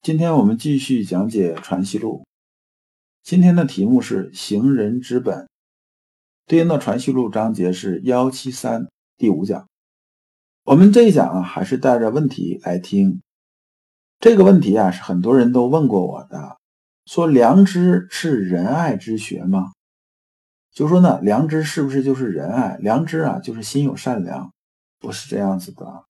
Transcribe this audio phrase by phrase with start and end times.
[0.00, 2.22] 今天我们继续讲解《传习录》。
[3.22, 5.48] 今天的题目是“行人之本”，
[6.46, 9.68] 对应的《传习录》章节是幺七三第五讲。
[10.64, 13.20] 我们这一讲啊，还是带着问题来听。
[14.20, 16.56] 这个问题啊，是很多人都问过我的，
[17.04, 19.72] 说良知是仁爱之学吗？
[20.72, 22.76] 就说呢，良知是不是就是仁爱？
[22.78, 24.54] 良知啊，就是心有善良，
[25.00, 26.04] 不是这样子的。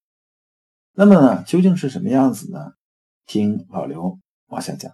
[0.93, 2.75] 那么呢，究竟是什么样子呢？
[3.29, 4.91] 听老刘往下讲。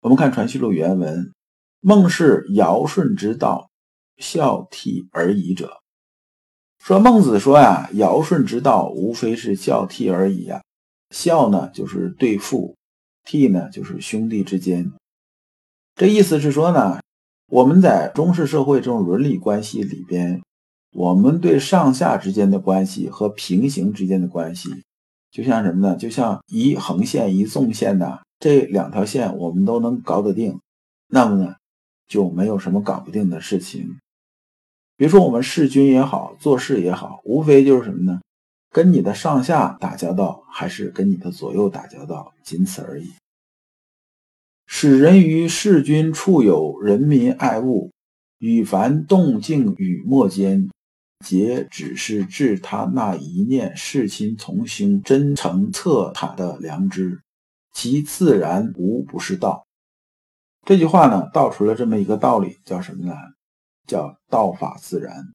[0.00, 1.34] 我们看《传习录》原文
[1.80, 3.70] ：“孟氏尧舜之道，
[4.16, 5.82] 孝悌而已者。”
[6.82, 10.62] 说孟子说呀，尧舜之道无非是孝悌而已呀。
[11.10, 12.74] 孝呢，就是对父；
[13.26, 14.90] 悌呢，就是兄弟之间。
[15.94, 16.98] 这意思是说呢。
[17.50, 20.42] 我们在中式社会这种伦理关系里边，
[20.92, 24.68] 我们对上下之间的关系和平行之间的关系，
[25.30, 25.96] 就像什么呢？
[25.96, 30.58] 就像一横线一纵线的这两条线，我们都能搞得定，
[31.08, 31.56] 那么呢，
[32.06, 33.98] 就没有什么搞不定的事情。
[34.96, 38.20] 比如说我们弑君也好，做事也好，无非就是什么呢？
[38.70, 43.12] 跟你的上下打交道，还是跟你的左右打交道，仅此而已。
[44.66, 47.90] 使人于事君处有人民爱物，
[48.38, 50.68] 与凡动静与莫间，
[51.24, 57.22] 皆只是治他那一念视亲从兄真诚策塔的良知，
[57.72, 59.66] 其自然无不是道。
[60.64, 63.14] 这句话呢，道出了这么一个道理，叫什么呢？
[63.86, 65.32] 叫道法自然。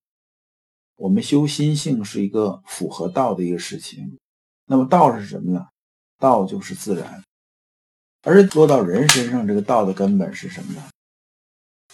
[0.96, 4.20] 我们修心性是一个符合道的一个事情。
[4.66, 5.66] 那么道是什么呢？
[6.18, 7.24] 道就是自然。
[8.22, 10.84] 而落到人身上，这个道的根本是什么呢？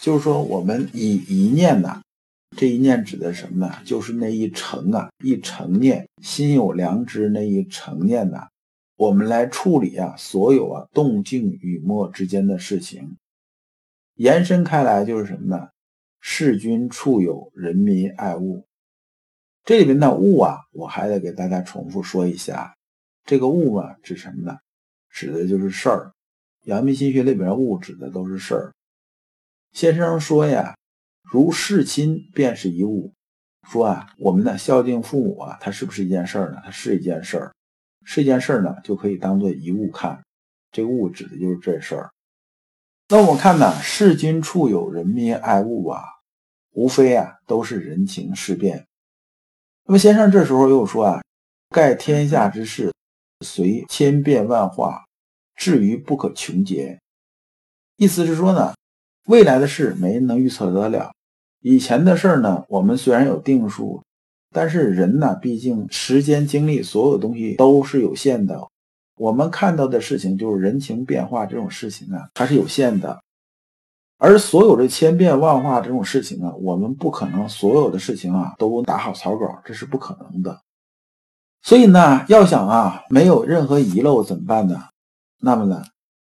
[0.00, 2.02] 就是说，我们以一念呐，
[2.56, 3.74] 这一念指的什么呢？
[3.84, 8.48] 就是那一成啊，一成念，心有良知那一成念呐，
[8.96, 13.16] 我们来处理啊，所有啊动静与默之间的事情，
[14.16, 15.68] 延伸开来就是什么呢？
[16.20, 18.66] 事君处有人民爱物，
[19.64, 22.74] 这里面的物啊，我还得给大家重复说一下，
[23.24, 24.58] 这个物嘛，指什么呢？
[25.08, 26.12] 指的就是事儿。
[26.64, 28.72] 阳明心学里边物指的都是事儿。
[29.72, 30.76] 先生说呀，
[31.30, 33.12] 如事亲便是一物。
[33.70, 36.60] 说啊，我们呢孝敬父母啊，它是不是一件事儿呢？
[36.64, 37.54] 它是一件事儿，
[38.04, 40.20] 是一件事儿呢，就可以当做一物看。
[40.72, 42.10] 这个物指的就是这事儿。
[43.08, 46.02] 那我们看呢，事君处有人民爱物啊，
[46.72, 48.84] 无非啊都是人情事变。
[49.84, 51.22] 那么先生这时候又说啊，
[51.68, 52.92] 盖天下之事，
[53.44, 55.04] 随千变万化。
[55.54, 56.98] 至于不可穷竭，
[57.96, 58.74] 意思是说呢，
[59.26, 61.12] 未来的事没人能预测得了。
[61.62, 64.02] 以前的事儿呢，我们虽然有定数，
[64.50, 68.66] 但是人呢，毕竟时间、精力，所有东西都是有限的。
[69.16, 73.20] 我们看到的事情，就是人情变化这种事情啊，它是有限的。
[74.16, 80.60] 而所有的千变万化这种事情啊，我们不可能所有的事情啊都打好草稿，这是不可能的。
[81.62, 84.88] 所以呢，要想啊没有任何遗漏，怎么办呢？
[85.40, 85.82] 那么呢，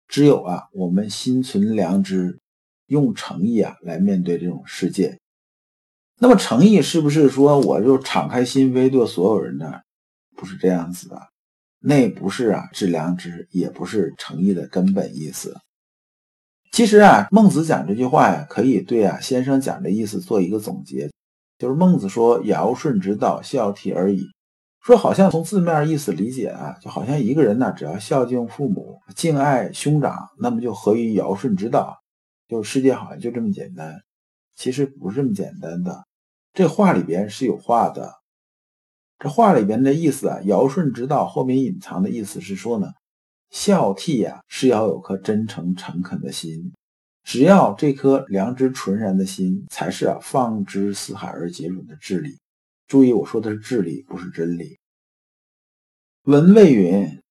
[0.06, 2.38] 只有啊，我们心存良知，
[2.86, 5.18] 用诚意啊来面对这种世界。
[6.18, 9.80] 那么诚意是不是说我就敞开心扉对所有人呢？
[10.36, 11.18] 不是这样子的，
[11.80, 15.56] 那不是啊，致良知，也不是诚意的根本意思。
[16.72, 21.10] 其实啊，孟子讲这句话呀，可以对啊先生讲的意思做一个总结，
[21.58, 24.26] 就是孟子说：“尧舜之道，孝悌而已。”
[24.84, 31.96] 说好像从字面意思理解啊，就好像一个人呢，只要孝敬父母、敬爱兄长，那么就合于尧舜之道，
[32.48, 34.02] 就世界好像就这么简单。
[34.54, 36.06] 其实不是这么简单的，
[36.52, 38.14] 这话里边是有话的。
[39.18, 42.92] 这话里边的意思啊，尧舜之道后面隐藏的意思是说呢，
[43.50, 46.72] 孝悌呀是要有颗真诚诚恳的心，
[47.22, 52.38] 只要这颗良知纯然的心，才是啊放之四海而皆准的智力。
[52.86, 54.78] 注意，我说的是智力，不是真理。
[56.24, 57.22] 文卫云，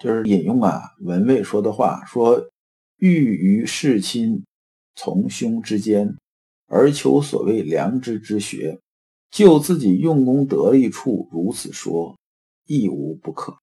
[0.00, 2.50] 就是引用啊文卫说的话，说
[2.98, 4.44] ：“欲于事亲
[4.94, 6.16] 从兄之间，
[6.66, 8.80] 而求所谓良知之学，
[9.30, 12.16] 就自己用功得力处如此说，
[12.66, 13.56] 亦无不可。”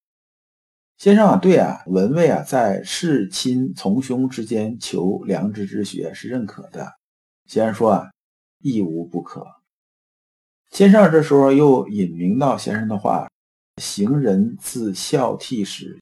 [0.98, 6.92] 先生啊，对啊，文蔚啊，在弑亲从兄之间求良知之学是认可的。
[7.46, 8.12] 先生说啊，
[8.62, 9.46] 亦无不可。
[10.72, 13.28] 先生这时候又引明道先生的话
[13.82, 15.98] ：“行人自孝悌始，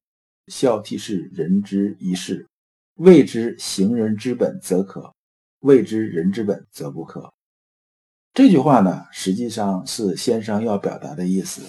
[0.47, 2.47] 孝悌是人之一事，
[2.95, 5.13] 谓之行人之本则可，
[5.59, 7.33] 谓之人之本则不可。”
[8.33, 11.63] 这句话呢，实际上是先生要表达的意思。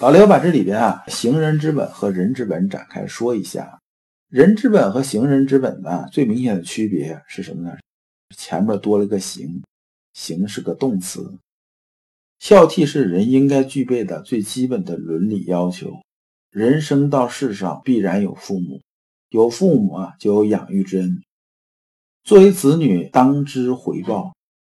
[0.00, 3.80] 老刘把这里边啊，行人之本和人之本展开说一下。
[4.28, 7.76] 人之本和行人之本呢，最明显的区别是什么呢？
[8.34, 9.62] 前面多了个行，
[10.14, 11.38] 行是个动词。
[12.38, 15.92] 孝悌是人应该具备的最基本的伦理要求。
[16.50, 18.80] 人生到世上必然有父母，
[19.28, 21.22] 有父母啊就有养育之恩。
[22.24, 24.32] 作为子女，当知回报，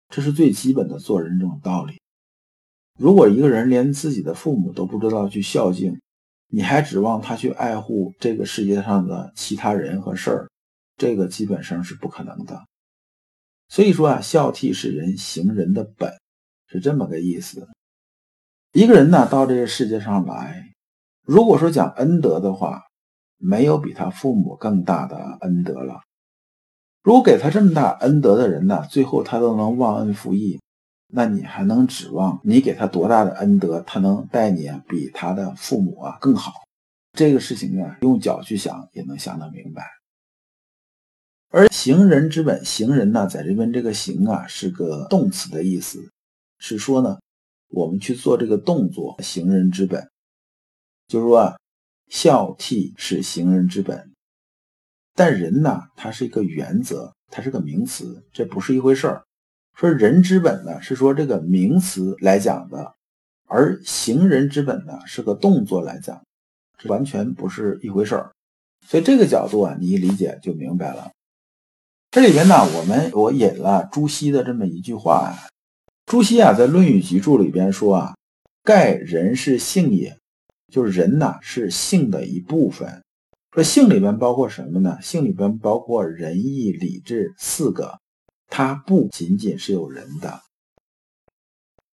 [0.09, 1.99] 这是最基本的做人这种道理。
[2.99, 5.99] 如果一个人连自己的父母都不知道去孝敬，
[6.47, 10.49] 你还指望他去爱护这个世界上的其他人和事儿，
[10.95, 12.63] 这个基本上是不可能的。
[13.67, 16.13] 所以说啊，孝悌是人行人的本，
[16.67, 17.67] 是这么个意思。
[18.73, 20.71] 一个人呢，到这个世界上来，
[21.25, 22.83] 如果说讲恩德的话，
[23.37, 26.01] 没有比他父母更大的恩德了。
[27.01, 30.59] 如果给他这么大恩德的人呢，最后他都能忘恩负义。
[31.11, 36.53] 那你还能指望你给他多大的恩德，他能待你比他的父母啊更好？
[37.13, 39.83] 这个事情啊，用脚去想也能想得明白。
[41.49, 46.11] 而行人之本，行人呢，在这边这个行啊是个动词的意思，
[46.59, 47.17] 是说呢，
[47.69, 50.07] 我们去做这个动作，行人之本，
[51.07, 51.57] 就是说啊，
[52.07, 54.08] 孝悌是行人之本。
[55.19, 59.21] 但人呢，它是一个原则，它是个名词，这不是一回事儿。
[59.75, 62.93] 说人之本呢，是说这个名词来讲的，
[63.45, 66.23] 而行人之本呢，是个动作来讲，
[66.77, 68.31] 这完全不是一回事儿。
[68.87, 71.11] 所以这个角度啊，你一理解就明白了。
[72.11, 75.51] 这里边呢，我们我引了朱熹的这么一句话啊，
[76.05, 78.15] 朱熹啊在《论语集注》里边说啊，
[78.63, 80.17] 盖人是性也，
[80.71, 83.03] 就是人呐是性的一部分。
[83.51, 84.97] 说性里边包括什么呢？
[85.01, 87.99] 性里边包括仁义礼智四个。
[88.51, 90.41] 它不仅仅是有人的，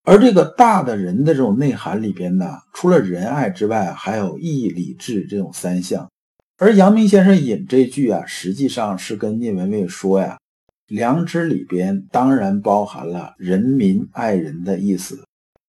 [0.04, 6.10] 而这个大的人的这种内涵里边呢，除了仁爱之外，还有义、礼、智这种三项。
[6.56, 10.38] 而阳明先生引这句啊，实际上是跟聂文蔚说呀，
[10.86, 15.26] 良知里边当然包含了人民爱人的意思，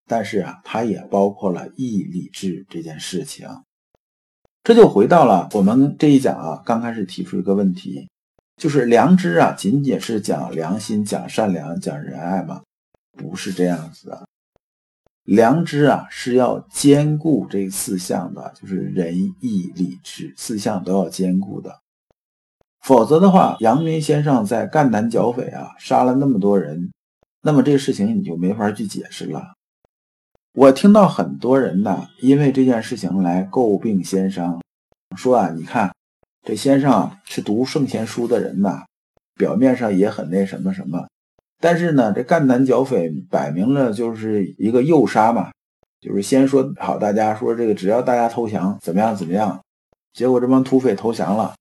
[0.08, 3.46] 但是啊，它也包括了义、礼、智这件事情。
[4.68, 8.10] 这就回到了我们这一讲啊，刚开始提出一个问题。
[8.58, 12.64] 就是良知啊，仅仅是讲良心、讲善良、讲仁爱吗？
[13.18, 14.28] 不是这样子的。
[15.24, 21.80] 良知啊，是要兼顾这四项的，就是仁义礼智四项都要兼顾的。
[22.82, 26.92] 否则的话，阳明先生在赣南剿匪啊，杀了那么多人，
[27.42, 29.54] 那么这个事情你就没法去解释了。
[30.58, 34.60] 我听到很多人呢，因为这件事情来诟病先生，
[35.16, 35.92] 说啊，你看。
[36.44, 38.84] 这先生是读圣贤书的人呐，
[39.36, 41.08] 表面上也很那什么什么，
[41.60, 45.52] 但是呢，这赣南剿匪摆明了就是一个诱杀嘛，
[46.02, 49.62] 就是先说好大家说这个只要大家投降怎么样怎么样，
[50.14, 51.54] 结果这帮土匪投降了，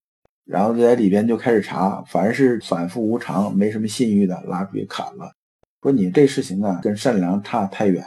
[0.46, 5.30] 然后就在里边就开始查，凡是反复无常、没什么信誉的，拉出去砍了，
[5.82, 8.02] 说你这事情啊跟善良差太远。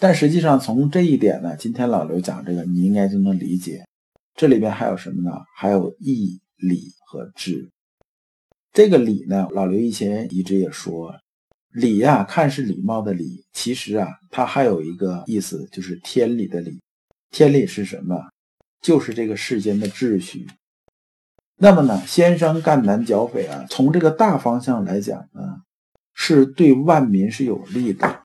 [0.00, 3.84] 但实际上从这一点呢，今天老刘讲这个，你应该就能理解。
[4.36, 5.36] 这里边还有什么呢？
[5.56, 7.68] 还有义、礼和智。
[8.72, 11.12] 这个礼呢，老刘以前一直也说，
[11.72, 16.80] 礼呀，看是礼貌的礼，其实啊，它还有一个意思，就是天理的理。
[17.32, 18.16] 天理是什么？
[18.80, 20.46] 就是这个世间的秩序。
[21.56, 25.62] 那么呢，先生赣南剿匪啊，从这个大方向来讲呢，
[26.14, 28.22] 是对万民是有利的。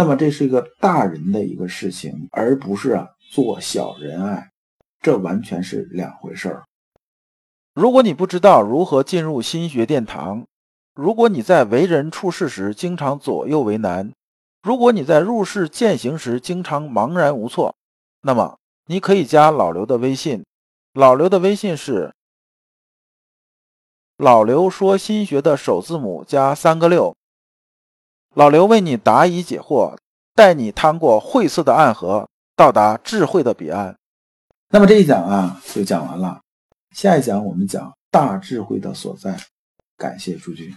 [0.00, 4.50] 那么这是一个大人的一个事情，而不是啊做小人爱。
[5.02, 6.64] 这完全是两回事儿。
[7.74, 10.46] 如果你不知道如何进入心学殿堂，
[10.94, 14.10] 如果你在为人处事时经常左右为难，
[14.62, 17.76] 如果你在入世践行时经常茫然无措，
[18.22, 20.42] 那么你可以加老刘的微信。
[20.94, 22.14] 老刘的微信是
[24.16, 27.14] “老刘说心学”的首字母加三个六。
[28.34, 29.96] 老刘为你答疑解惑，
[30.34, 33.96] 带你趟过晦涩的暗河，到达智慧的彼岸。
[34.68, 36.40] 那么这一讲啊就讲完了，
[36.94, 39.36] 下一讲我们讲大智慧的所在。
[39.96, 40.74] 感谢诸君。